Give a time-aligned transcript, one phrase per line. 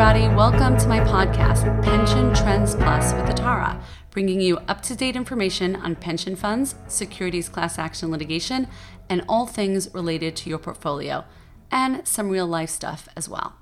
[0.00, 0.34] everybody.
[0.34, 5.76] Welcome to my podcast, Pension Trends Plus with Atara, bringing you up to date information
[5.76, 8.66] on pension funds, securities class action litigation,
[9.10, 11.26] and all things related to your portfolio,
[11.70, 13.56] and some real life stuff as well.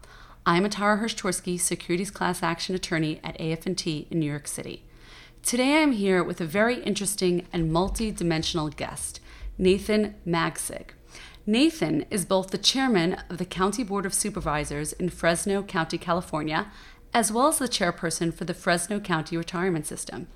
[0.46, 1.16] I'm Atara Hirsch
[1.60, 4.84] securities class action attorney at AF&T in New York City.
[5.42, 9.18] Today I'm here with a very interesting and multi-dimensional guest,
[9.58, 10.90] Nathan Magsig.
[11.48, 16.70] Nathan is both the chairman of the County Board of Supervisors in Fresno County, California,
[17.14, 20.26] as well as the chairperson for the Fresno County Retirement System.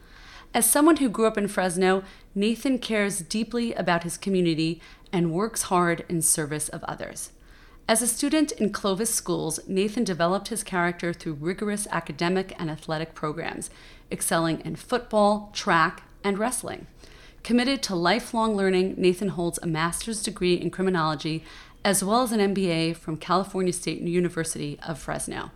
[0.55, 2.03] As someone who grew up in Fresno,
[2.34, 4.80] Nathan cares deeply about his community
[5.12, 7.33] and works hard in service of others.
[7.87, 13.15] As a student in Clovis schools, Nathan developed his character through rigorous academic and athletic
[13.15, 13.69] programs,
[14.11, 16.87] excelling in football, track, and wrestling.
[17.42, 21.42] Committed to lifelong learning, Nathan holds a master's degree in criminology
[21.84, 25.50] as well as an MBA from California State University of Fresno.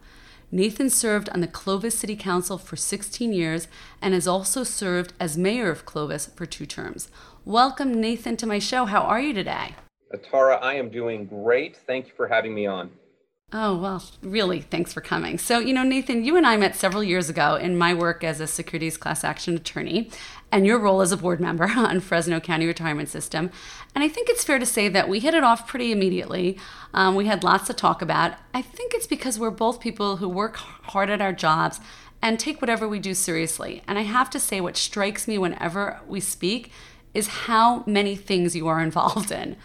[0.50, 3.68] Nathan served on the Clovis City Council for 16 years
[4.02, 7.08] and has also served as mayor of Clovis for two terms.
[7.44, 8.86] Welcome, Nathan, to my show.
[8.86, 9.76] How are you today?
[10.12, 11.76] Atara, I am doing great.
[11.76, 12.90] Thank you for having me on.
[13.52, 15.38] Oh, well, really, thanks for coming.
[15.38, 18.40] So, you know, Nathan, you and I met several years ago in my work as
[18.40, 20.10] a securities class action attorney
[20.52, 23.50] and your role as a board member on Fresno County Retirement System.
[23.94, 26.58] And I think it's fair to say that we hit it off pretty immediately.
[26.94, 28.34] Um, we had lots to talk about.
[28.54, 31.80] I think it's because we're both people who work hard at our jobs
[32.22, 33.82] and take whatever we do seriously.
[33.86, 36.72] And I have to say, what strikes me whenever we speak
[37.14, 39.56] is how many things you are involved in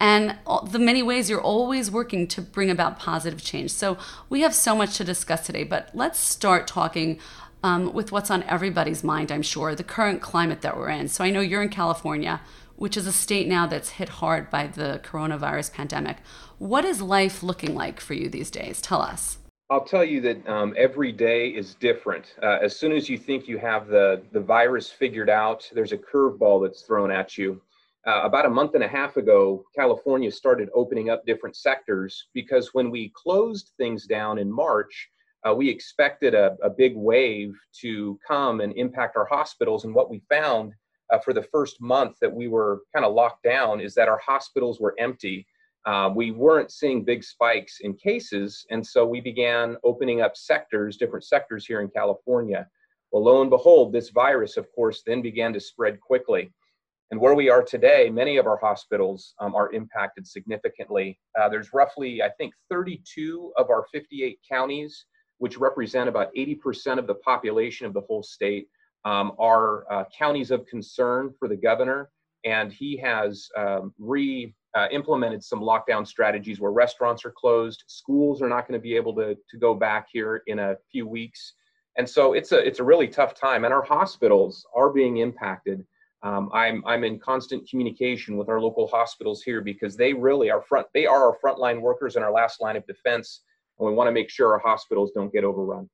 [0.00, 0.36] and
[0.70, 3.70] the many ways you're always working to bring about positive change.
[3.70, 3.98] So,
[4.30, 7.20] we have so much to discuss today, but let's start talking
[7.62, 11.08] um, with what's on everybody's mind, I'm sure, the current climate that we're in.
[11.08, 12.40] So, I know you're in California,
[12.76, 16.18] which is a state now that's hit hard by the coronavirus pandemic.
[16.58, 18.80] What is life looking like for you these days?
[18.80, 19.38] Tell us.
[19.68, 22.34] I'll tell you that um, every day is different.
[22.42, 25.98] Uh, as soon as you think you have the, the virus figured out, there's a
[25.98, 27.60] curveball that's thrown at you
[28.06, 32.72] uh, about a month and a half ago, California started opening up different sectors because
[32.72, 35.10] when we closed things down in March,
[35.48, 39.84] uh, we expected a, a, big wave to come and impact our hospitals.
[39.84, 40.74] And what we found
[41.10, 44.20] uh, for the first month that we were kind of locked down is that our
[44.24, 45.46] hospitals were empty.
[45.86, 48.66] Uh, we weren't seeing big spikes in cases.
[48.70, 52.66] And so we began opening up sectors, different sectors here in California.
[53.10, 56.52] Well, lo and behold, this virus, of course, then began to spread quickly.
[57.10, 61.18] And where we are today, many of our hospitals um, are impacted significantly.
[61.40, 65.06] Uh, there's roughly, I think, 32 of our 58 counties,
[65.40, 68.68] which represent about 80% of the population of the whole state,
[69.04, 72.10] um, are uh, counties of concern for the governor.
[72.44, 78.40] And he has um, re uh, implemented some lockdown strategies where restaurants are closed, schools
[78.40, 81.54] are not going to be able to, to go back here in a few weeks.
[81.96, 83.64] And so it's a, it's a really tough time.
[83.64, 85.84] And our hospitals are being impacted.
[86.22, 90.60] Um, I'm I'm in constant communication with our local hospitals here because they really are
[90.60, 93.40] front they are our frontline workers and our last line of defense,
[93.80, 95.88] and we want to make sure our hospitals don't get overrun.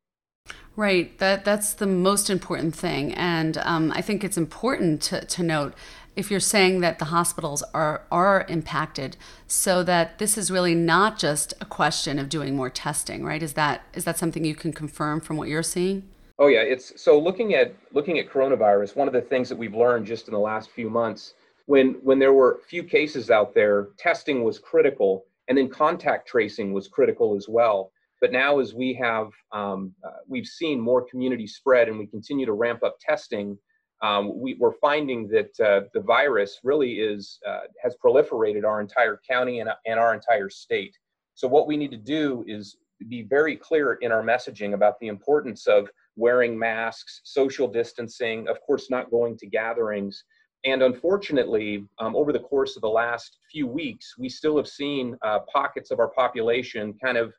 [0.77, 1.17] Right.
[1.19, 5.75] That that's the most important thing, and um, I think it's important to, to note
[6.17, 11.19] if you're saying that the hospitals are are impacted, so that this is really not
[11.19, 13.43] just a question of doing more testing, right?
[13.43, 16.09] Is that is that something you can confirm from what you're seeing?
[16.39, 18.97] Oh yeah, it's so looking at looking at coronavirus.
[18.97, 21.35] One of the things that we've learned just in the last few months,
[21.67, 26.73] when when there were few cases out there, testing was critical, and then contact tracing
[26.73, 27.93] was critical as well.
[28.21, 32.47] But now, as we have um, uh, we've seen more community spread, and we continue
[32.47, 33.59] to ramp up testing,
[34.03, 39.21] um, we, are finding that uh, the virus really is uh, has proliferated our entire
[39.29, 40.97] county and, and our entire state.
[41.35, 42.77] So what we need to do is
[43.09, 48.61] be very clear in our messaging about the importance of wearing masks, social distancing, of
[48.63, 50.25] course, not going to gatherings.
[50.67, 55.17] And unfortunately, um, over the course of the last few weeks, we still have seen
[55.23, 57.33] uh, pockets of our population kind of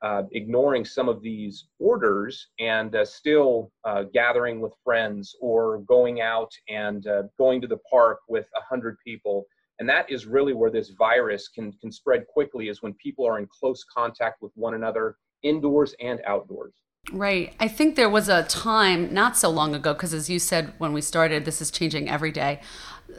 [0.00, 6.20] uh, ignoring some of these orders and uh, still uh, gathering with friends or going
[6.20, 9.44] out and uh, going to the park with 100 people.
[9.80, 13.40] And that is really where this virus can, can spread quickly is when people are
[13.40, 16.74] in close contact with one another, indoors and outdoors.
[17.10, 17.54] Right.
[17.58, 20.92] I think there was a time not so long ago, because as you said when
[20.92, 22.60] we started, this is changing every day.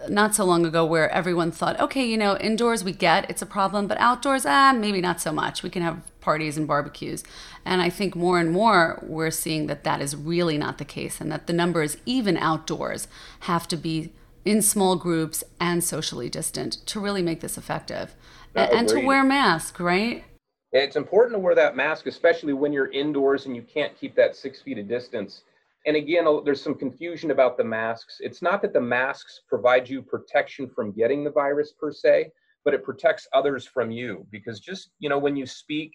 [0.07, 3.47] Not so long ago, where everyone thought, okay, you know, indoors we get it's a
[3.47, 5.63] problem, but outdoors, ah, maybe not so much.
[5.63, 7.23] We can have parties and barbecues.
[7.65, 11.19] And I think more and more we're seeing that that is really not the case,
[11.19, 13.07] and that the numbers, even outdoors,
[13.41, 14.13] have to be
[14.45, 18.15] in small groups and socially distant to really make this effective.
[18.55, 20.23] and to wear masks, right?
[20.71, 24.35] It's important to wear that mask, especially when you're indoors and you can't keep that
[24.35, 25.43] six feet of distance.
[25.87, 28.17] And again, there's some confusion about the masks.
[28.19, 32.31] It's not that the masks provide you protection from getting the virus per se,
[32.65, 35.91] but it protects others from you because just, you know, when you speak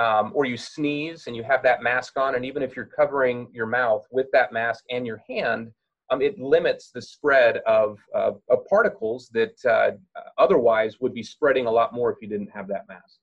[0.00, 3.48] um, or you sneeze and you have that mask on, and even if you're covering
[3.52, 5.70] your mouth with that mask and your hand,
[6.10, 9.92] um, it limits the spread of, of particles that uh,
[10.38, 13.18] otherwise would be spreading a lot more if you didn't have that mask.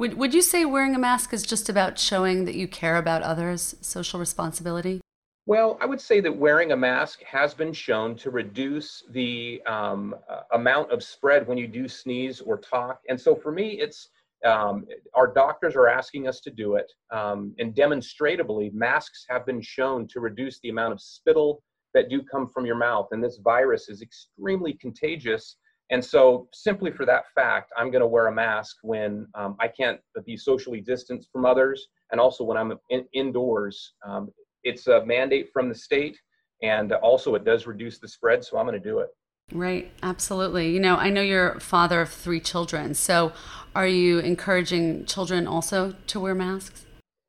[0.00, 3.20] Would, would you say wearing a mask is just about showing that you care about
[3.20, 5.02] others, social responsibility?
[5.44, 10.14] Well, I would say that wearing a mask has been shown to reduce the um,
[10.54, 13.02] amount of spread when you do sneeze or talk.
[13.10, 14.08] And so for me, it's
[14.46, 16.90] um, our doctors are asking us to do it.
[17.10, 21.62] Um, and demonstrably, masks have been shown to reduce the amount of spittle
[21.92, 23.08] that do come from your mouth.
[23.10, 25.56] And this virus is extremely contagious.
[25.90, 29.66] And so, simply for that fact, I'm going to wear a mask when um, I
[29.66, 33.94] can't be socially distanced from others, and also when I'm in, indoors.
[34.06, 34.30] Um,
[34.62, 36.16] it's a mandate from the state,
[36.62, 39.08] and also it does reduce the spread, so I'm going to do it.
[39.52, 40.70] Right, absolutely.
[40.70, 43.32] You know, I know you're father of three children, so
[43.74, 46.86] are you encouraging children also to wear masks?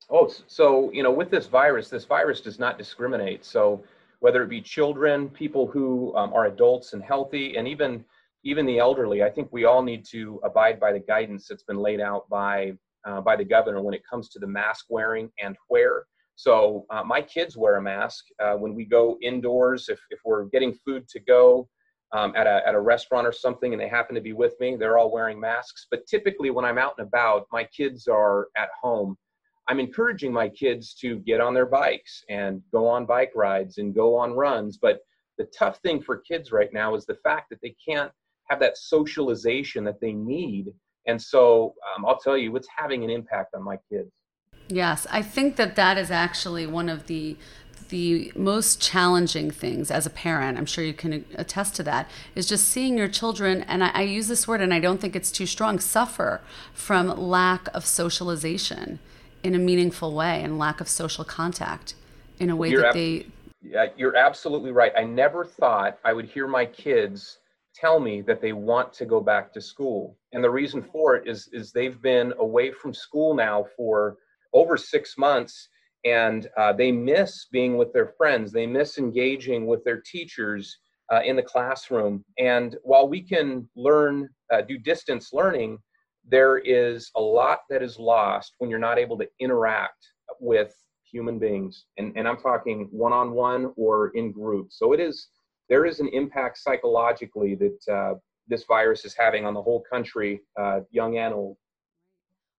[0.09, 3.45] Oh, so, you know, with this virus, this virus does not discriminate.
[3.45, 3.83] So,
[4.19, 8.05] whether it be children, people who um, are adults and healthy, and even
[8.43, 9.23] even the elderly.
[9.23, 12.73] I think we all need to abide by the guidance that's been laid out by
[13.05, 16.05] uh, by the governor when it comes to the mask wearing and where.
[16.35, 19.89] So uh, my kids wear a mask uh, when we go indoors.
[19.89, 21.67] If if we're getting food to go.
[22.13, 24.75] Um, at, a, at a restaurant or something and they happen to be with me,
[24.75, 25.87] they're all wearing masks.
[25.89, 29.15] But typically, when I'm out and about, my kids are at home
[29.67, 33.95] I'm encouraging my kids to get on their bikes and go on bike rides and
[33.95, 34.77] go on runs.
[34.77, 34.99] But
[35.37, 38.11] the tough thing for kids right now is the fact that they can't
[38.49, 40.67] have that socialization that they need.
[41.07, 44.11] And so um, I'll tell you, it's having an impact on my kids.
[44.67, 47.37] Yes, I think that that is actually one of the
[47.89, 52.47] the most challenging things as a parent, I'm sure you can attest to that, is
[52.47, 55.29] just seeing your children, and I, I, use this word and I don't think it's
[55.29, 56.39] too strong, suffer
[56.73, 58.99] from lack of socialization
[59.43, 61.95] in a meaningful way and lack of social contact
[62.39, 63.25] in a way you're that ab- they
[63.61, 67.37] yeah you're absolutely right i never thought i would hear my kids
[67.81, 70.15] tell me that they want to go back to school.
[70.33, 74.17] And the reason for it is is they've been away from school now for
[74.53, 75.69] over six months
[76.05, 78.51] and uh, they miss being with their friends.
[78.51, 80.77] They miss engaging with their teachers
[81.11, 82.23] uh, in the classroom.
[82.39, 85.79] And while we can learn uh, do distance learning
[86.27, 90.05] there is a lot that is lost when you're not able to interact
[90.39, 90.73] with
[91.03, 91.85] human beings.
[91.97, 94.77] And, and i'm talking one-on-one or in groups.
[94.77, 95.27] So it is
[95.71, 98.13] there is an impact psychologically that uh,
[98.47, 101.57] this virus is having on the whole country uh, young and old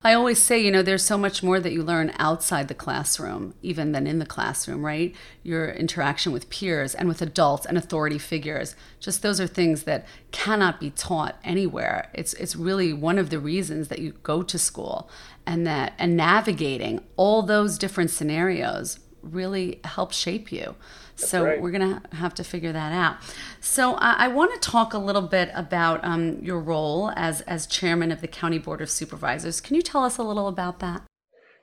[0.05, 3.55] I always say, you know, there's so much more that you learn outside the classroom,
[3.63, 5.15] even than in the classroom, right?
[5.45, 8.75] Your interaction with peers and with adults and authority figures.
[8.99, 12.11] Just those are things that cannot be taught anywhere.
[12.15, 15.09] It's it's really one of the reasons that you go to school
[15.47, 20.75] and that and navigating all those different scenarios really help shape you.
[21.17, 21.61] That's so right.
[21.61, 23.17] we're going to have to figure that out.
[23.61, 27.67] So uh, I want to talk a little bit about um, your role as as
[27.67, 29.61] chairman of the county board of supervisors.
[29.61, 31.03] Can you tell us a little about that?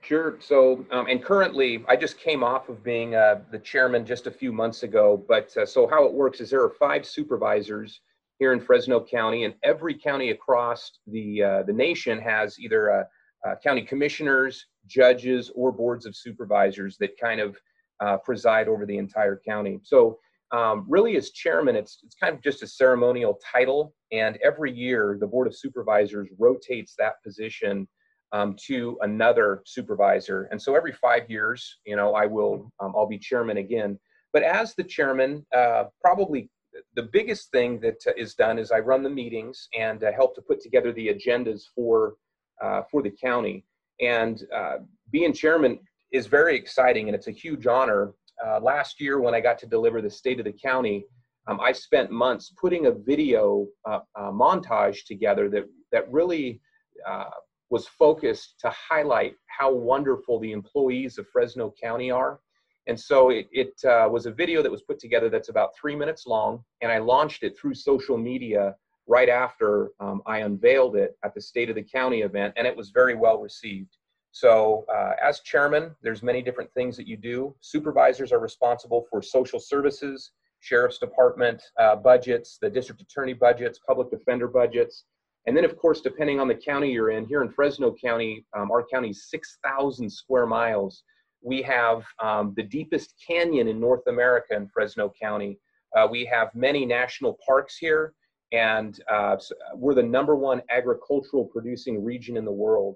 [0.02, 0.38] Sure.
[0.40, 4.32] So, um, and currently, I just came off of being uh, the chairman just a
[4.32, 5.24] few months ago.
[5.28, 8.00] But uh, so, how it works is there are five supervisors
[8.40, 13.04] here in Fresno County, and every county across the uh, the nation has either uh,
[13.48, 17.58] uh, county commissioners, judges, or boards of supervisors that kind of
[18.04, 19.80] uh, preside over the entire county.
[19.84, 20.18] So
[20.52, 23.94] um, really as chairman, it's, it's kind of just a ceremonial title.
[24.12, 27.88] And every year the board of supervisors rotates that position
[28.32, 30.48] um, to another supervisor.
[30.52, 34.00] And so every five years, you know, I will, um, I'll be chairman again.
[34.34, 36.50] But as the chairman, uh, probably
[36.96, 40.42] the biggest thing that is done is I run the meetings and uh, help to
[40.42, 42.16] put together the agendas for
[42.64, 43.66] uh, for the county.
[44.02, 44.78] And uh,
[45.12, 45.80] being chairman
[46.12, 48.14] is very exciting and it's a huge honor.
[48.46, 51.06] Uh, last year, when I got to deliver the state of the county,
[51.48, 56.62] um, I spent months putting a video uh, uh, montage together that that really
[57.08, 57.30] uh,
[57.70, 62.40] was focused to highlight how wonderful the employees of Fresno County are.
[62.88, 65.96] And so it, it uh, was a video that was put together that's about three
[65.96, 68.76] minutes long, and I launched it through social media
[69.10, 72.78] right after um, I unveiled it at the State of the County event, and it
[72.78, 73.98] was very well received.
[74.32, 77.56] So uh, as chairman, there's many different things that you do.
[77.60, 84.12] Supervisors are responsible for social services, sheriff's department uh, budgets, the district attorney budgets, public
[84.12, 85.06] defender budgets.
[85.48, 88.70] And then, of course, depending on the county you're in, here in Fresno County, um,
[88.70, 91.04] our county's 6,000 square miles.
[91.42, 95.58] We have um, the deepest canyon in North America in Fresno County.
[95.98, 98.14] Uh, we have many national parks here,
[98.52, 99.38] and uh,
[99.76, 102.96] we're the number one agricultural producing region in the world.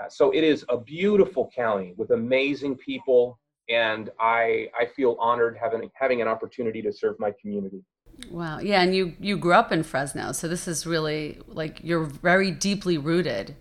[0.00, 5.56] Uh, so it is a beautiful county with amazing people, and I, I feel honored
[5.60, 7.82] having, having an opportunity to serve my community.
[8.30, 8.58] Wow.
[8.58, 12.50] Yeah, and you you grew up in Fresno, so this is really like you're very
[12.50, 13.56] deeply rooted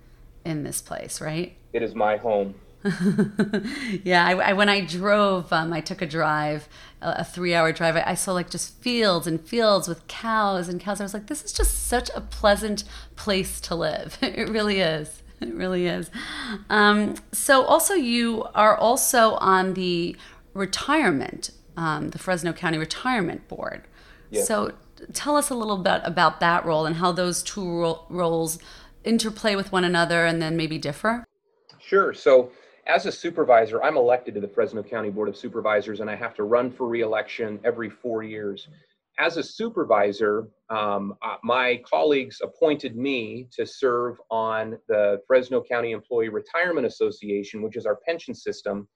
[0.45, 1.55] in this place, right?
[1.73, 2.55] It is my home.
[4.03, 6.67] yeah, I, I, when I drove, um, I took a drive,
[7.01, 7.95] a, a three-hour drive.
[7.95, 11.00] I, I, saw like just fields and fields with cows and cows.
[11.00, 12.83] I was like, this is just such a pleasant
[13.15, 14.17] place to live.
[14.21, 15.21] it really is.
[15.39, 16.09] It really is.
[16.69, 20.15] Um, so, also, you are also on the
[20.53, 23.83] retirement, um, the Fresno County Retirement Board.
[24.31, 24.43] Yeah.
[24.43, 24.73] So
[25.13, 28.59] tell us a little bit about that role and how those two ro- roles
[29.03, 31.25] interplay with one another and then maybe differ.
[31.79, 32.13] Sure.
[32.13, 32.51] So
[32.88, 36.33] as a supervisor, I'm elected to the Fresno County Board of Supervisors and I have
[36.35, 38.67] to run for reelection every four years.
[39.19, 45.91] As a supervisor, um, uh, my colleagues appointed me to serve on the Fresno County
[45.91, 48.88] Employee Retirement Association, which is our pension system.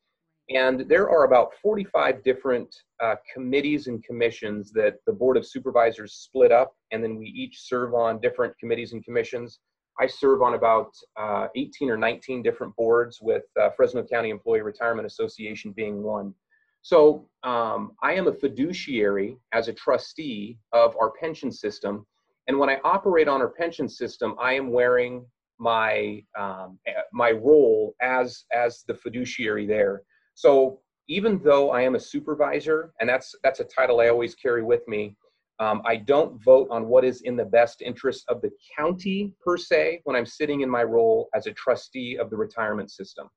[0.50, 2.74] And there are about 45 different
[3.04, 7.62] uh, committees and commissions that the Board of Supervisors split up, and then we each
[7.62, 9.60] serve on different committees and commissions.
[10.00, 14.62] I serve on about uh, 18 or 19 different boards, with uh, Fresno County Employee
[14.62, 16.34] Retirement Association being one.
[16.82, 22.06] So um, I am a fiduciary as a trustee of our pension system.
[22.48, 25.26] And when I operate on our pension system, I am wearing
[25.58, 26.78] my um,
[27.14, 30.04] my role as as the fiduciary there.
[30.36, 34.64] So even though I am a supervisor, and that's that's a title I always carry
[34.64, 35.16] with me,
[35.60, 39.58] um, I don't vote on what is in the best interest of the county per
[39.58, 43.30] se when I'm sitting in my role as a trustee of the retirement system.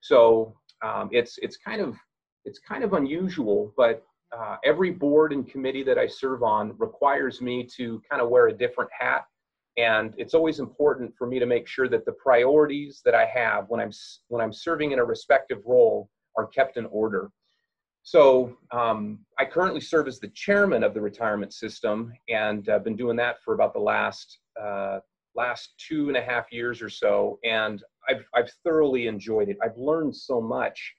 [0.00, 1.96] So um, it's it's kind of
[2.44, 4.04] it's kind of unusual, but
[4.36, 8.48] uh, every board and committee that I serve on requires me to kind of wear
[8.48, 9.24] a different hat.
[9.76, 13.66] And it's always important for me to make sure that the priorities that I have
[13.68, 13.90] when I'm
[14.28, 17.30] when I'm serving in a respective role are kept in order.
[18.06, 22.94] So um, I currently serve as the chairman of the retirement system, and I've been
[22.94, 25.00] doing that for about the last uh,
[25.34, 29.56] last two and a half years or so, and I've I've thoroughly enjoyed it.
[29.60, 30.94] I've learned so much.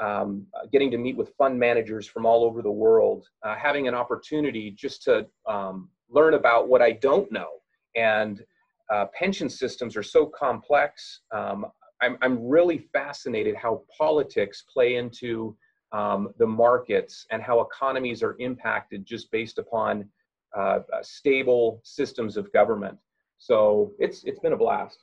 [0.00, 3.94] Um, getting to meet with fund managers from all over the world, uh, having an
[3.94, 7.50] opportunity just to um, learn about what I don't know.
[7.96, 8.40] And
[8.88, 11.22] uh, pension systems are so complex.
[11.32, 11.66] Um,
[12.00, 15.56] I'm, I'm really fascinated how politics play into
[15.92, 20.08] um, the markets and how economies are impacted just based upon
[20.56, 22.98] uh, stable systems of government.
[23.38, 24.98] So it's it's been a blast.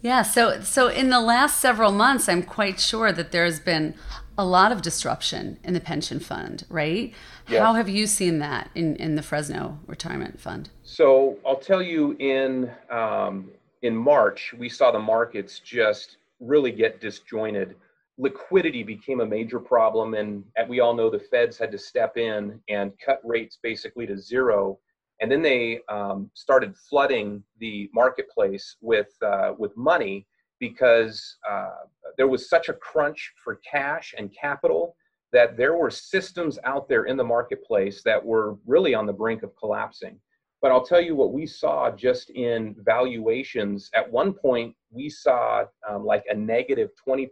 [0.00, 0.22] Yeah.
[0.22, 3.94] So so in the last several months, I'm quite sure that there's been
[4.36, 7.12] a lot of disruption in the pension fund, right?
[7.48, 7.60] Yes.
[7.60, 10.70] How have you seen that in, in the Fresno Retirement Fund?
[10.84, 13.50] So I'll tell you in um,
[13.82, 17.74] in March, we saw the markets just really get disjointed.
[18.18, 22.60] Liquidity became a major problem, and we all know the Feds had to step in
[22.68, 24.78] and cut rates basically to zero.
[25.20, 30.26] And then they um, started flooding the marketplace with uh, with money
[30.60, 34.96] because uh, there was such a crunch for cash and capital
[35.32, 39.42] that there were systems out there in the marketplace that were really on the brink
[39.42, 40.18] of collapsing.
[40.60, 43.90] But I'll tell you what we saw just in valuations.
[43.94, 47.28] At one point, we saw um, like a negative 20%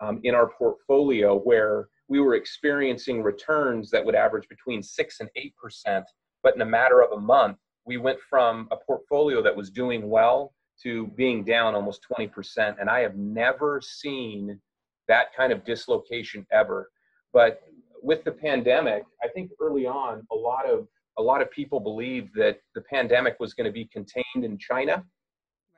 [0.00, 5.30] um, in our portfolio where we were experiencing returns that would average between 6 and
[5.86, 6.04] 8%.
[6.42, 10.08] But in a matter of a month, we went from a portfolio that was doing
[10.08, 10.52] well
[10.82, 12.76] to being down almost 20%.
[12.80, 14.60] And I have never seen
[15.08, 16.90] that kind of dislocation ever.
[17.32, 17.62] But
[18.02, 20.88] with the pandemic, I think early on, a lot of
[21.18, 25.04] a lot of people believed that the pandemic was going to be contained in China.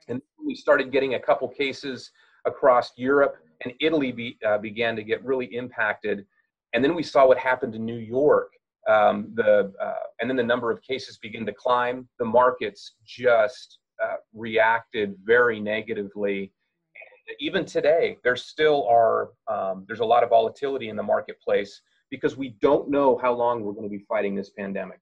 [0.09, 2.11] And we started getting a couple cases
[2.45, 6.26] across Europe, and Italy be, uh, began to get really impacted.
[6.73, 8.52] And then we saw what happened in New York.
[8.88, 12.09] Um, the uh, and then the number of cases began to climb.
[12.19, 16.52] The markets just uh, reacted very negatively.
[17.28, 21.81] And even today, there still are um, there's a lot of volatility in the marketplace
[22.11, 24.99] because we don't know how long we're going to be fighting this pandemic.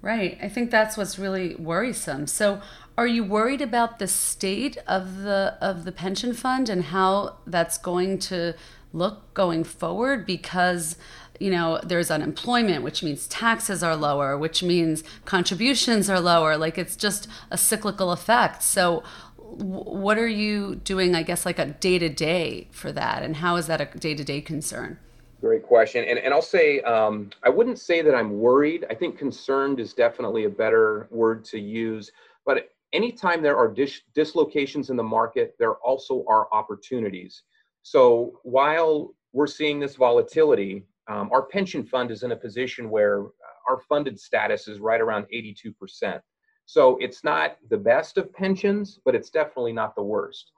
[0.00, 0.38] Right.
[0.40, 2.28] I think that's what's really worrisome.
[2.28, 2.60] So,
[2.96, 7.78] are you worried about the state of the of the pension fund and how that's
[7.78, 8.54] going to
[8.92, 10.24] look going forward?
[10.24, 10.96] Because
[11.40, 16.56] you know there's unemployment which means taxes are lower which means contributions are lower.
[16.56, 18.62] Like it's just a cyclical effect.
[18.62, 19.02] So
[19.36, 23.24] what are you doing i guess like a day to day for that?
[23.24, 24.98] And how is that a day to day concern
[25.40, 26.04] Great question.
[26.04, 28.86] And, and I'll say, um, I wouldn't say that I'm worried.
[28.90, 32.10] I think concerned is definitely a better word to use.
[32.44, 37.44] But anytime there are dis- dislocations in the market, there also are opportunities.
[37.82, 43.26] So while we're seeing this volatility, um, our pension fund is in a position where
[43.68, 46.20] our funded status is right around 82%.
[46.66, 50.50] So it's not the best of pensions, but it's definitely not the worst.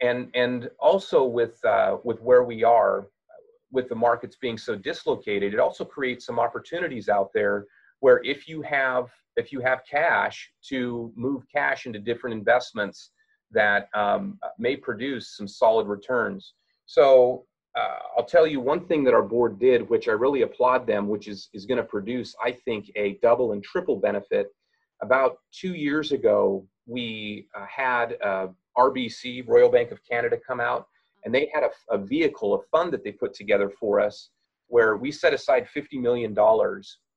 [0.00, 3.06] And and also with uh, with where we are,
[3.72, 7.66] with the markets being so dislocated, it also creates some opportunities out there
[8.00, 13.12] where if you have if you have cash to move cash into different investments
[13.50, 16.52] that um, may produce some solid returns.
[16.84, 17.46] So
[17.78, 21.08] uh, I'll tell you one thing that our board did, which I really applaud them,
[21.08, 24.48] which is is going to produce, I think, a double and triple benefit.
[25.00, 30.86] About two years ago, we uh, had uh, RBC, Royal Bank of Canada, come out
[31.24, 34.30] and they had a, a vehicle, a fund that they put together for us
[34.68, 36.34] where we set aside $50 million.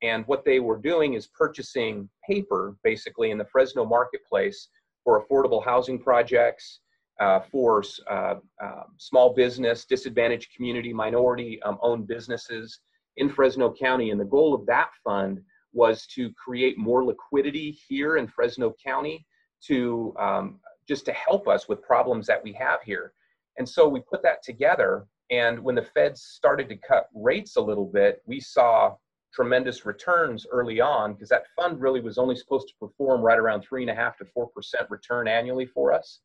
[0.02, 4.68] And what they were doing is purchasing paper, basically, in the Fresno marketplace
[5.04, 6.82] for affordable housing projects,
[7.20, 12.80] uh, for uh, uh, small business, disadvantaged community, minority um, owned businesses
[13.18, 14.12] in Fresno County.
[14.12, 19.26] And the goal of that fund was to create more liquidity here in Fresno County
[19.68, 23.14] to um, just to help us with problems that we have here.
[23.58, 25.06] And so we put that together.
[25.32, 28.96] And when the Feds started to cut rates a little bit, we saw
[29.34, 33.62] tremendous returns early on because that fund really was only supposed to perform right around
[33.62, 36.20] three and a half to four percent return annually for us.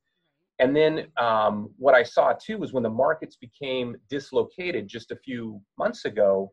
[0.61, 5.17] And then um, what I saw too was when the markets became dislocated just a
[5.17, 6.53] few months ago,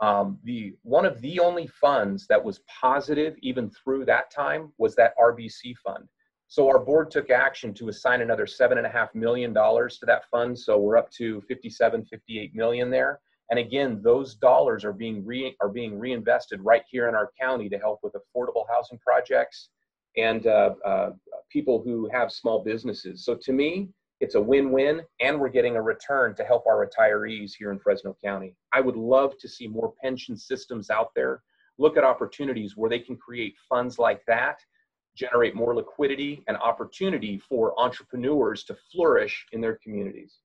[0.00, 4.94] um, the one of the only funds that was positive even through that time was
[4.94, 6.08] that RBC fund.
[6.50, 10.06] So our board took action to assign another seven and a half million dollars to
[10.06, 10.58] that fund.
[10.58, 13.20] So we're up to 57, 58 million there.
[13.50, 17.68] And again, those dollars are being re, are being reinvested right here in our county
[17.68, 19.68] to help with affordable housing projects
[20.16, 21.10] and uh, uh,
[21.50, 23.24] people who have small businesses.
[23.26, 27.52] So to me, it's a win-win, and we're getting a return to help our retirees
[27.56, 28.56] here in Fresno County.
[28.72, 31.42] I would love to see more pension systems out there.
[31.78, 34.58] Look at opportunities where they can create funds like that
[35.18, 40.38] generate more liquidity and opportunity for entrepreneurs to flourish in their communities.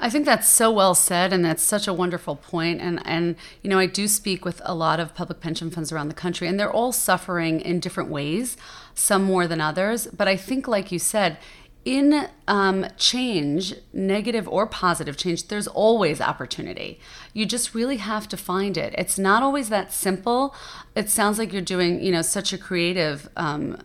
[0.00, 2.80] I think that's so well said, and that's such a wonderful point.
[2.80, 6.08] And and you know, I do speak with a lot of public pension funds around
[6.08, 8.56] the country, and they're all suffering in different ways,
[8.94, 10.06] some more than others.
[10.06, 11.36] But I think, like you said,
[11.84, 17.00] in um, change, negative or positive change, there's always opportunity.
[17.32, 18.94] You just really have to find it.
[18.98, 20.54] It's not always that simple.
[20.94, 23.28] It sounds like you're doing, you know, such a creative.
[23.36, 23.78] Um,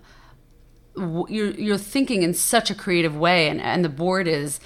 [0.96, 4.60] you're you're thinking in such a creative way and and the board is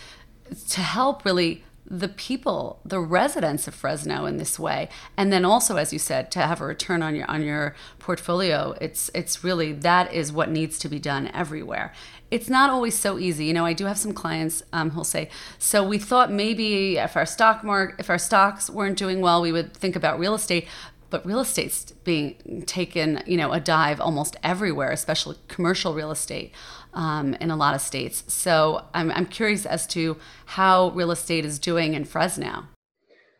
[0.70, 4.90] to help really the people the residents of Fresno in this way.
[5.16, 8.76] And then also as you said to have a return on your on your portfolio
[8.82, 11.94] it's it's really that is what needs to be done everywhere.
[12.30, 13.46] It's not always so easy.
[13.46, 17.16] You know I do have some clients um, who'll say so we thought maybe if
[17.16, 20.68] our stock market if our stocks weren't doing well we would think about real estate
[21.10, 26.54] but real estate's being taken, you know, a dive almost everywhere, especially commercial real estate
[26.94, 28.24] um, in a lot of states.
[28.28, 32.66] So I'm, I'm curious as to how real estate is doing in Fresno.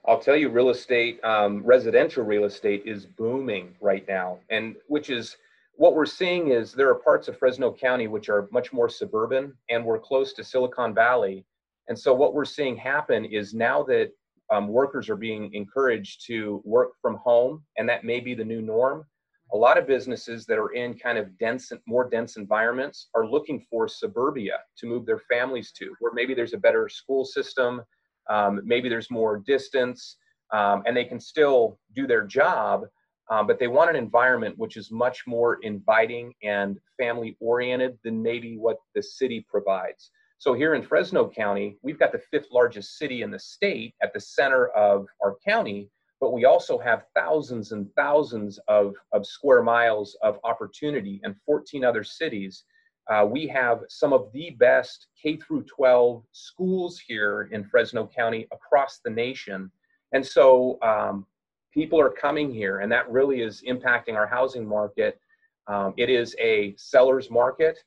[0.08, 5.10] I'll tell you, real estate, um, residential real estate is booming right now, and which
[5.10, 5.36] is
[5.74, 9.54] what we're seeing is there are parts of Fresno County which are much more suburban,
[9.70, 11.46] and we're close to Silicon Valley.
[11.90, 14.12] And so what we're seeing happen is now that
[14.52, 18.62] um, workers are being encouraged to work from home, and that may be the new
[18.62, 19.06] norm.
[19.54, 23.66] A lot of businesses that are in kind of dense, more dense environments are looking
[23.70, 27.82] for suburbia to move their families to, where maybe there's a better school system,
[28.30, 30.18] um, maybe there's more distance,
[30.54, 32.84] um, and they can still do their job,
[33.30, 38.22] um, but they want an environment which is much more inviting and family oriented than
[38.22, 40.12] maybe what the city provides.
[40.40, 44.14] So here in Fresno County, we've got the fifth largest city in the state at
[44.14, 45.90] the center of our county,
[46.22, 51.84] but we also have thousands and thousands of, of square miles of opportunity and 14
[51.84, 52.66] other cities.
[53.10, 58.48] Uh, we have some of the best K through 12 schools here in Fresno County
[58.52, 59.72] across the nation.
[60.12, 61.26] And so um,
[61.74, 65.20] people are coming here, and that really is impacting our housing market.
[65.66, 67.80] Um, it is a seller's market.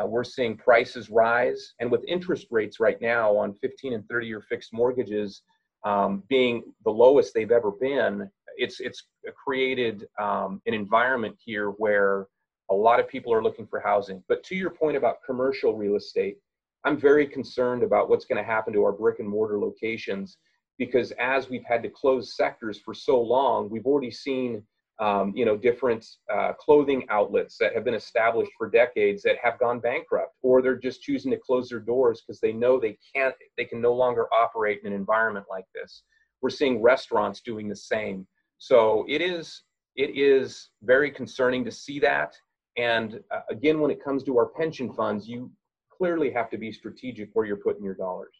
[0.00, 4.26] Uh, we're seeing prices rise, and with interest rates right now on 15 and 30
[4.26, 5.42] year fixed mortgages
[5.84, 9.04] um, being the lowest they've ever been, it's it's
[9.44, 12.26] created um, an environment here where
[12.70, 14.22] a lot of people are looking for housing.
[14.28, 16.38] But to your point about commercial real estate,
[16.84, 20.38] I'm very concerned about what's going to happen to our brick and mortar locations
[20.78, 24.62] because as we've had to close sectors for so long, we've already seen
[24.98, 29.58] um, you know different uh, clothing outlets that have been established for decades that have
[29.58, 33.34] gone bankrupt, or they're just choosing to close their doors because they know they can't,
[33.56, 36.02] they can no longer operate in an environment like this.
[36.40, 38.26] We're seeing restaurants doing the same.
[38.58, 39.62] So it is
[39.96, 42.34] it is very concerning to see that.
[42.76, 45.50] And uh, again, when it comes to our pension funds, you
[45.90, 48.34] clearly have to be strategic where you're putting your dollars.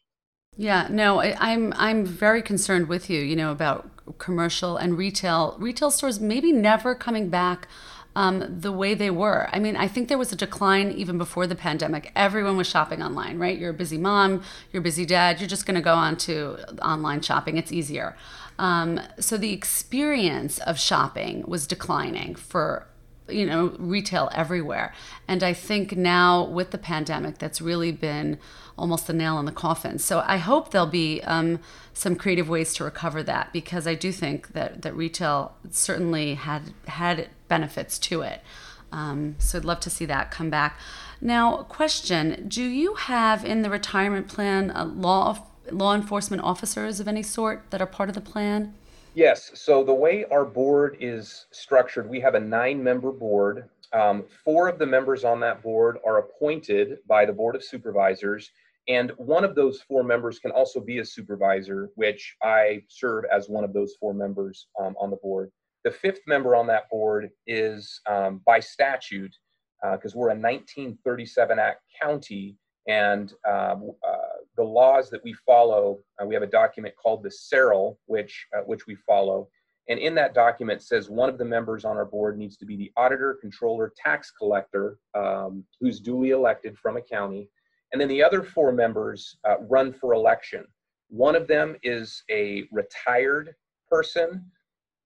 [0.57, 3.21] Yeah, no, I, I'm I'm very concerned with you.
[3.21, 3.89] You know about
[4.19, 7.69] commercial and retail retail stores maybe never coming back
[8.15, 9.49] um, the way they were.
[9.53, 12.13] I mean, I think there was a decline even before the pandemic.
[12.15, 13.59] Everyone was shopping online, right?
[13.59, 15.41] You're a busy mom, you're a busy dad.
[15.41, 17.57] You're just going to go on to online shopping.
[17.57, 18.17] It's easier.
[18.59, 22.87] Um, so the experience of shopping was declining for
[23.33, 24.93] you know retail everywhere.
[25.29, 28.39] And i think now with the pandemic that's really been
[28.79, 29.99] almost the nail in the coffin.
[29.99, 31.61] So i hope there'll be um,
[31.93, 36.73] some creative ways to recover that because i do think that that retail certainly had
[36.87, 38.41] had benefits to it.
[38.91, 40.79] Um, so i'd love to see that come back.
[41.21, 47.09] Now question do you have in the retirement plan a law law enforcement officers of
[47.09, 48.75] any sort that are part of the plan
[49.15, 49.51] Yes.
[49.55, 53.69] So the way our board is structured, we have a nine member board.
[53.93, 58.51] Um, four of the members on that board are appointed by the Board of Supervisors,
[58.89, 63.51] and one of those four members can also be a supervisor, which I serve as
[63.51, 65.51] one of those four members um, on the board.
[65.85, 69.35] The fifth member on that board is um, by statute,
[69.93, 72.57] because uh, we're a 1937 Act county,
[72.89, 74.22] and um, uh,
[74.57, 78.63] the laws that we follow, uh, we have a document called the CERL, which uh,
[78.63, 79.49] which we follow,
[79.89, 82.77] and in that document says one of the members on our board needs to be
[82.77, 87.49] the auditor, controller, tax collector, um, who's duly elected from a county,
[87.93, 90.65] and then the other four members uh, run for election.
[91.09, 93.55] One of them is a retired
[93.91, 94.45] person.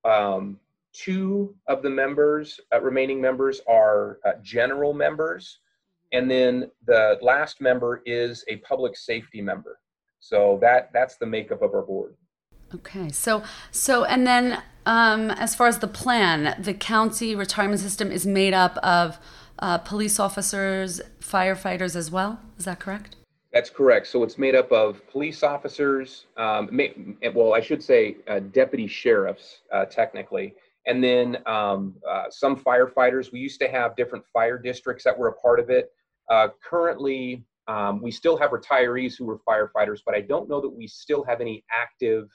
[0.05, 0.61] Um,
[0.93, 5.59] two of the members, uh, remaining members, are uh, general members.
[6.17, 9.79] And then the last member is a public safety member.
[10.19, 12.15] So that that's the makeup of our board.
[12.75, 13.11] Okay.
[13.11, 18.25] So so and then um, as far as the plan, the county retirement system is
[18.25, 19.19] made up of
[19.59, 22.41] uh, police officers, firefighters as well.
[22.59, 23.17] Is that correct?
[23.53, 24.07] That's correct.
[24.07, 26.81] So it's made up of police officers, um,
[27.35, 30.55] well, I should say uh, deputy sheriffs, uh, technically,
[30.87, 33.33] and then um, uh, some firefighters.
[33.33, 35.93] We used to have different fire districts that were a part of it.
[36.31, 40.69] Uh, currently, um, we still have retirees who were firefighters, but I don't know that
[40.69, 42.29] we still have any active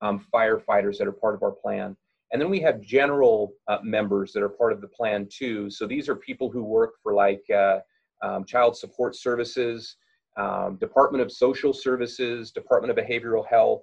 [0.00, 1.96] um, firefighters that are part of our plan.
[2.32, 5.70] And then we have general uh, members that are part of the plan too.
[5.70, 7.80] So these are people who work for like uh,
[8.22, 9.96] um, child support services,
[10.36, 13.82] um, Department of Social Services, Department of Behavioral Health,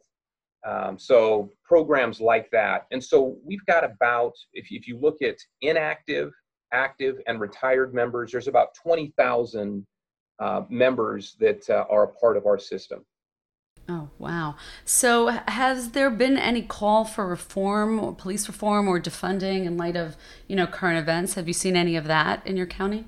[0.68, 2.86] um, so programs like that.
[2.92, 6.32] And so we've got about, if, if you look at inactive,
[6.72, 9.86] active, and retired members, there's about 20,000
[10.40, 13.06] uh, members that uh, are a part of our system.
[13.90, 14.56] Oh, wow.
[14.86, 19.96] So has there been any call for reform or police reform or defunding in light
[19.96, 20.16] of,
[20.48, 21.34] you know, current events?
[21.34, 23.06] Have you seen any of that in your county?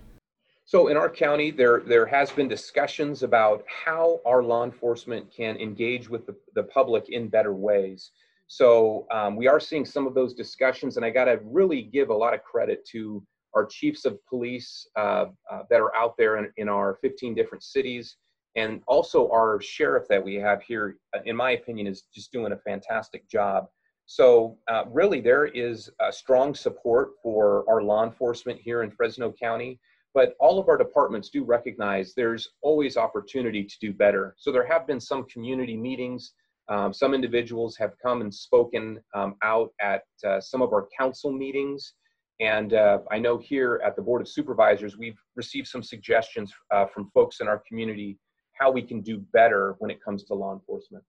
[0.66, 5.58] So in our county, there there has been discussions about how our law enforcement can
[5.58, 8.12] engage with the, the public in better ways.
[8.48, 12.10] So um, we are seeing some of those discussions, and I got to really give
[12.10, 13.22] a lot of credit to
[13.54, 17.64] our chiefs of police uh, uh, that are out there in, in our 15 different
[17.64, 18.18] cities,
[18.56, 20.98] and also our sheriff that we have here.
[21.16, 23.68] Uh, in my opinion, is just doing a fantastic job.
[24.06, 29.80] So uh, really, there is strong support for our law enforcement here in Fresno County.
[30.14, 34.36] But all of our departments do recognize there's always opportunity to do better.
[34.38, 36.34] So there have been some community meetings.
[36.68, 41.32] Um, some individuals have come and spoken um, out at uh, some of our council
[41.32, 41.94] meetings.
[42.42, 46.88] And uh, I know here at the Board of Supervisors, we've received some suggestions uh,
[46.88, 48.18] from folks in our community
[48.54, 51.04] how we can do better when it comes to law enforcement.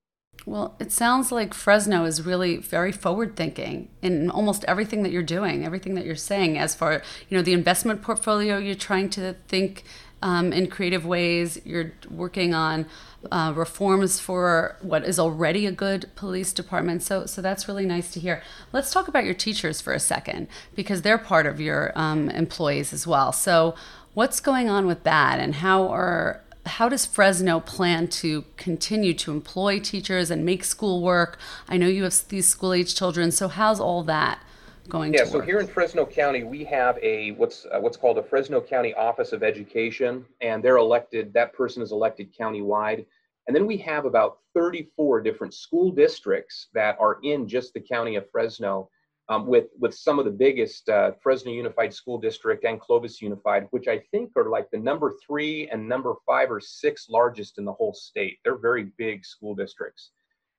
[0.46, 5.22] Well, it sounds like Fresno is really very forward thinking in almost everything that you're
[5.22, 9.36] doing, everything that you're saying as far, you know, the investment portfolio, you're trying to
[9.48, 9.84] think
[10.22, 11.60] um, in creative ways.
[11.64, 12.86] You're working on
[13.30, 17.02] uh, reforms for what is already a good police department.
[17.02, 18.42] So, so that's really nice to hear.
[18.72, 22.92] Let's talk about your teachers for a second because they're part of your um, employees
[22.92, 23.32] as well.
[23.32, 23.74] So,
[24.14, 29.32] what's going on with that, and how are how does Fresno plan to continue to
[29.32, 31.36] employ teachers and make school work?
[31.68, 34.40] I know you have these school age children, so how's all that
[34.88, 35.46] going yeah, to so work?
[35.46, 39.32] here in Fresno County, we have a what's uh, what's called a Fresno County Office
[39.32, 41.32] of Education, and they're elected.
[41.32, 43.06] That person is elected countywide,
[43.46, 48.16] and then we have about 34 different school districts that are in just the county
[48.16, 48.88] of Fresno
[49.28, 53.66] um, with with some of the biggest uh, Fresno Unified School District and Clovis Unified,
[53.70, 57.64] which I think are like the number three and number five or six largest in
[57.64, 58.38] the whole state.
[58.44, 60.10] They're very big school districts.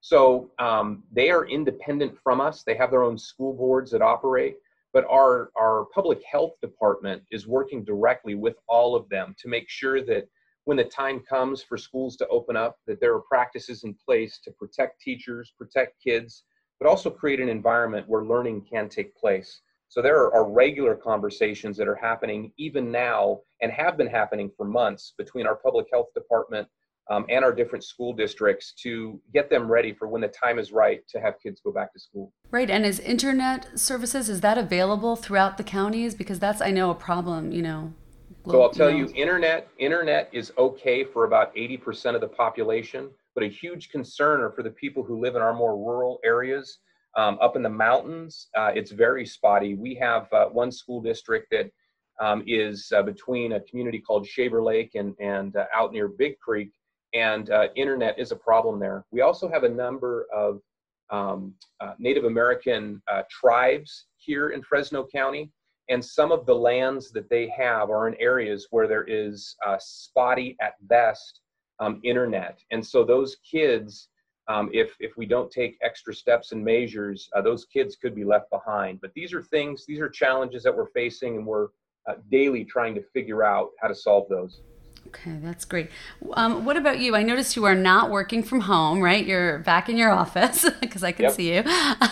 [0.04, 2.64] So um, they are independent from us.
[2.64, 4.58] They have their own school boards that operate,
[4.92, 9.70] but our our public health department is working directly with all of them to make
[9.70, 10.28] sure that
[10.66, 14.40] when the time comes for schools to open up, that there are practices in place
[14.44, 16.44] to protect teachers, protect kids
[16.84, 19.62] but also create an environment where learning can take place.
[19.88, 24.52] So there are, are, regular conversations that are happening even now and have been happening
[24.58, 26.68] for months between our public health department
[27.10, 30.72] um, and our different school districts to get them ready for when the time is
[30.72, 32.32] right to have kids go back to school.
[32.52, 36.16] Right, and is internet services is that available throughout the counties?
[36.16, 37.52] Because that's I know a problem.
[37.52, 37.94] You know.
[38.50, 39.10] So I'll tell you, know.
[39.10, 43.90] you internet internet is okay for about eighty percent of the population but a huge
[43.90, 46.80] concern are for the people who live in our more rural areas.
[47.16, 49.76] Um, up in the mountains, uh, it's very spotty.
[49.76, 51.70] We have uh, one school district that
[52.20, 56.40] um, is uh, between a community called Shaver Lake and, and uh, out near Big
[56.40, 56.72] Creek,
[57.14, 59.06] and uh, internet is a problem there.
[59.12, 60.62] We also have a number of
[61.10, 65.52] um, uh, Native American tribes here in Fresno County,
[65.90, 70.56] and some of the lands that they have are in areas where there is spotty
[70.62, 71.42] at best
[71.80, 72.60] um, internet.
[72.72, 74.10] And so those kids,
[74.48, 78.24] um, if if we don't take extra steps and measures, uh, those kids could be
[78.24, 79.02] left behind.
[79.02, 81.68] But these are things, these are challenges that we're facing, and we're
[82.08, 84.62] uh, daily trying to figure out how to solve those.
[85.08, 85.90] Okay, that's great.
[86.34, 87.16] Um, what about you?
[87.16, 89.26] I noticed you are not working from home, right?
[89.26, 91.34] You're back in your office because I can yep.
[91.34, 91.64] see you.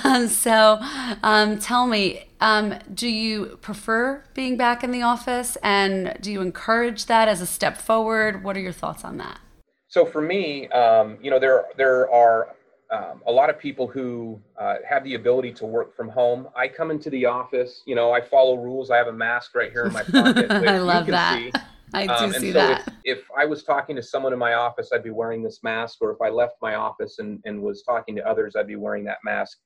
[0.03, 0.77] Um, so
[1.23, 6.41] um, tell me, um, do you prefer being back in the office and do you
[6.41, 8.43] encourage that as a step forward?
[8.43, 9.39] What are your thoughts on that?
[9.87, 12.55] So for me, um, you know, there there are
[12.91, 16.47] um, a lot of people who uh, have the ability to work from home.
[16.55, 18.91] I come into the office, you know, I follow rules.
[18.91, 20.51] I have a mask right here in my pocket.
[20.51, 21.37] I love that.
[21.37, 21.51] See.
[21.93, 22.87] I do um, see so that.
[23.03, 25.97] If, if, I was talking to someone in my office, I'd be wearing this mask,
[26.01, 29.03] or if I left my office and, and was talking to others, I'd be wearing
[29.05, 29.57] that mask.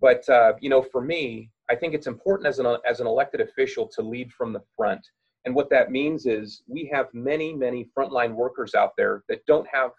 [0.00, 3.40] But uh, you know, for me, I think it's important as an as an elected
[3.40, 5.04] official to lead from the front.
[5.44, 9.66] And what that means is we have many, many frontline workers out there that don't
[9.72, 9.92] have,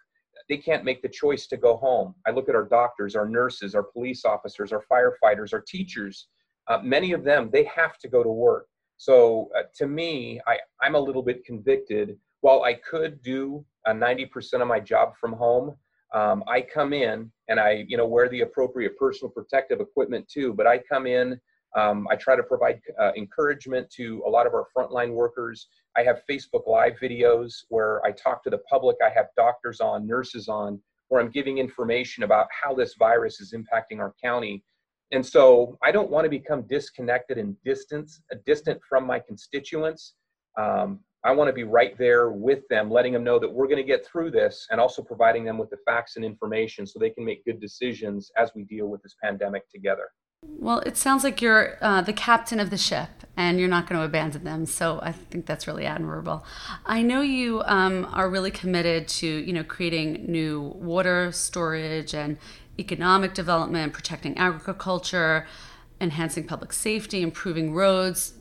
[0.48, 2.14] they can't make the choice to go home.
[2.28, 6.28] I look at our doctors, our nurses, our police officers, our firefighters, our teachers.
[6.68, 8.68] Uh, many of them, they have to go to work.
[9.00, 12.18] So uh, to me, I, I'm a little bit convicted.
[12.42, 15.76] While I could do a 90% of my job from home,
[16.14, 20.54] um, I come in and I, you know, wear the appropriate personal protective equipment too.
[20.54, 21.40] But I come in
[21.76, 25.68] um, I try to provide uh, encouragement to a lot of our frontline workers.
[25.96, 28.98] I have Facebook Live videos where I talk to the public.
[29.06, 33.54] I have doctors on, nurses on, where I'm giving information about how this virus is
[33.54, 34.64] impacting our county.
[35.12, 40.14] And so I don't want to become disconnected and distant, uh, distant from my constituents.
[40.58, 43.78] Um, I want to be right there with them, letting them know that we're going
[43.78, 47.10] to get through this and also providing them with the facts and information so they
[47.10, 50.10] can make good decisions as we deal with this pandemic together.
[50.42, 54.00] Well, it sounds like you're uh, the captain of the ship and you're not going
[54.00, 54.66] to abandon them.
[54.66, 56.46] So I think that's really admirable.
[56.86, 62.38] I know you um, are really committed to, you know, creating new water storage and
[62.80, 65.46] economic development, protecting agriculture,
[66.02, 68.34] enhancing public safety, improving roads.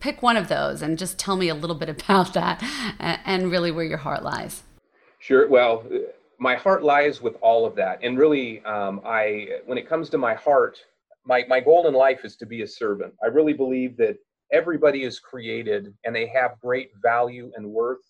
[0.00, 2.62] Pick one of those and just tell me a little bit about that
[3.24, 4.62] and really where your heart lies.
[5.18, 5.48] Sure.
[5.48, 5.84] Well,
[6.38, 7.98] my heart lies with all of that.
[8.02, 10.78] And really, um, I, when it comes to my heart,
[11.24, 13.14] my, my goal in life is to be a servant.
[13.22, 14.18] I really believe that
[14.52, 18.02] everybody is created and they have great value and worth.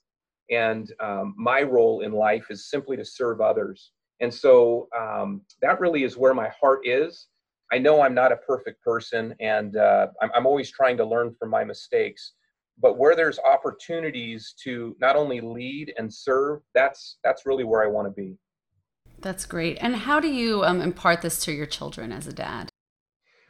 [0.51, 3.93] And um, my role in life is simply to serve others.
[4.25, 7.29] And so um, that really is where my heart is.
[7.71, 11.35] I know I'm not a perfect person and uh, I'm, I'm always trying to learn
[11.39, 12.33] from my mistakes.
[12.81, 17.87] But where there's opportunities to not only lead and serve, that's that's really where I
[17.87, 18.37] want to be.
[19.21, 19.77] That's great.
[19.81, 22.71] And how do you um, impart this to your children as a dad?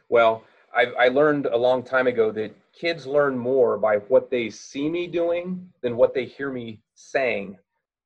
[0.09, 0.43] Well,
[0.75, 4.89] I, I learned a long time ago that kids learn more by what they see
[4.89, 7.57] me doing than what they hear me saying.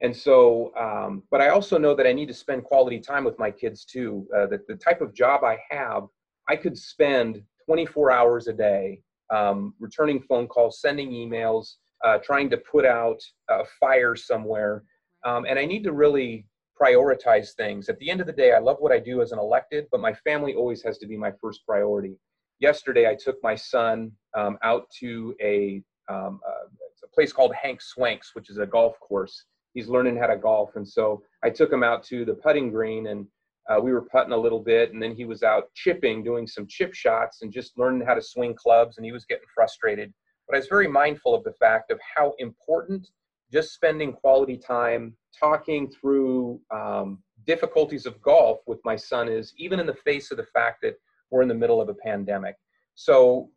[0.01, 3.37] And so, um, but I also know that I need to spend quality time with
[3.37, 4.27] my kids too.
[4.35, 6.03] Uh, that the type of job I have,
[6.47, 12.49] I could spend 24 hours a day um, returning phone calls, sending emails, uh, trying
[12.49, 14.83] to put out a fire somewhere.
[15.25, 16.45] Um, and I need to really
[16.81, 17.89] prioritize things.
[17.89, 19.99] At the end of the day, I love what I do as an elected, but
[19.99, 22.17] my family always has to be my first priority.
[22.59, 26.67] Yesterday, I took my son um, out to a, um, uh,
[27.03, 29.45] a place called Hank's Swank, which is a golf course.
[29.73, 30.75] He's learning how to golf.
[30.75, 33.27] And so I took him out to the putting green and
[33.69, 34.93] uh, we were putting a little bit.
[34.93, 38.21] And then he was out chipping, doing some chip shots and just learning how to
[38.21, 38.97] swing clubs.
[38.97, 40.11] And he was getting frustrated.
[40.47, 43.07] But I was very mindful of the fact of how important
[43.51, 49.79] just spending quality time talking through um, difficulties of golf with my son is, even
[49.79, 50.95] in the face of the fact that
[51.31, 52.55] we're in the middle of a pandemic.
[52.95, 53.49] So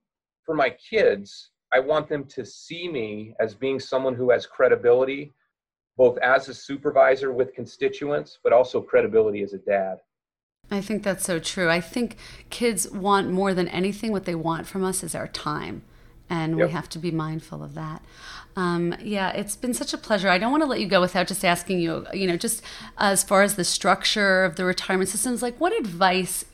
[0.45, 5.33] for my kids, I want them to see me as being someone who has credibility,
[5.97, 9.99] both as a supervisor with constituents, but also credibility as a dad.
[10.71, 11.69] I think that's so true.
[11.69, 12.17] I think
[12.49, 15.83] kids want more than anything, what they want from us is our time
[16.33, 16.69] and yep.
[16.69, 18.03] we have to be mindful of that.
[18.57, 20.31] Um, yeah, it's been such a pleasure.
[20.31, 22.63] I don't want to let you go without just asking you, you know, just
[22.97, 26.47] as far as the structure of the retirement systems, like what advice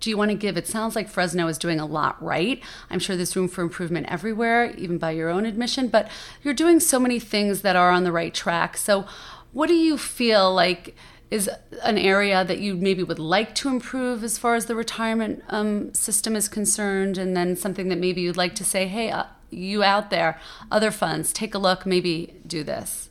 [0.00, 0.56] do you want to give?
[0.56, 2.62] It sounds like Fresno is doing a lot right.
[2.90, 6.10] I'm sure there's room for improvement everywhere, even by your own admission, but
[6.42, 8.76] you're doing so many things that are on the right track.
[8.76, 9.06] So,
[9.52, 10.94] what do you feel like?
[11.30, 11.48] is
[11.82, 15.92] an area that you maybe would like to improve as far as the retirement um,
[15.94, 19.82] system is concerned, and then something that maybe you'd like to say, hey, uh, you
[19.82, 20.38] out there,
[20.70, 23.08] other funds, take a look, maybe do this?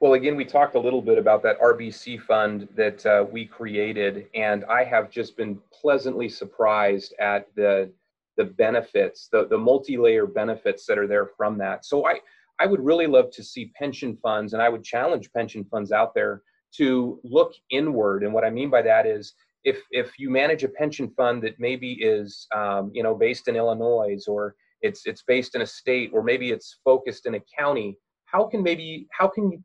[0.00, 4.28] Well, again, we talked a little bit about that RBC fund that uh, we created,
[4.32, 7.90] and I have just been pleasantly surprised at the
[8.36, 11.84] the benefits, the, the multi-layer benefits that are there from that.
[11.84, 12.20] So I,
[12.60, 16.14] I would really love to see pension funds, and I would challenge pension funds out
[16.14, 16.42] there
[16.76, 18.22] to look inward.
[18.22, 19.34] And what I mean by that is
[19.64, 23.56] if if you manage a pension fund that maybe is um, you know based in
[23.56, 27.98] Illinois or it's it's based in a state or maybe it's focused in a county,
[28.26, 29.64] how can maybe how can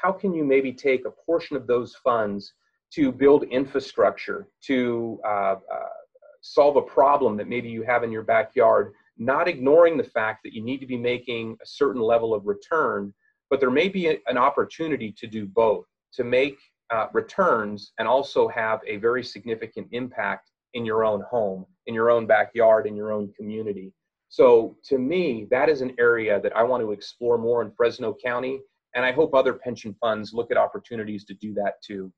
[0.00, 2.54] how can you maybe take a portion of those funds
[2.94, 5.88] to build infrastructure to uh, uh,
[6.40, 10.54] solve a problem that maybe you have in your backyard, not ignoring the fact that
[10.54, 13.12] you need to be making a certain level of return,
[13.50, 16.58] but there may be a, an opportunity to do both to make
[16.90, 22.10] uh, returns and also have a very significant impact in your own home, in your
[22.10, 23.92] own backyard, in your own community.
[24.28, 28.14] So to me, that is an area that I want to explore more in Fresno
[28.22, 28.60] County.
[28.94, 32.12] And I hope other pension funds look at opportunities to do that too.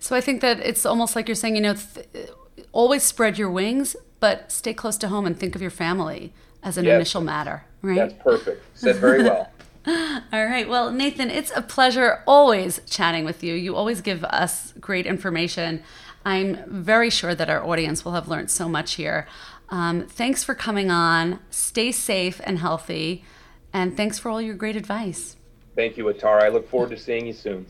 [0.00, 2.28] So I think that it's almost like you're saying, you know, th-
[2.72, 6.76] always spread your wings, but stay close to home and think of your family as
[6.76, 7.96] an yes, initial matter, right?
[7.96, 8.64] That's perfect.
[8.74, 9.50] Said very well.
[9.86, 10.68] All right.
[10.68, 13.54] Well, Nathan, it's a pleasure always chatting with you.
[13.54, 15.82] You always give us great information.
[16.24, 19.28] I'm very sure that our audience will have learned so much here.
[19.68, 21.38] Um, thanks for coming on.
[21.50, 23.24] Stay safe and healthy.
[23.72, 25.35] And thanks for all your great advice.
[25.76, 26.42] Thank you, Atara.
[26.42, 27.66] I look forward to seeing you soon.